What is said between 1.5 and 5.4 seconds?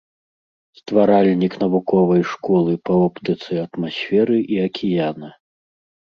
навуковай школы па оптыцы атмасферы і акіяна.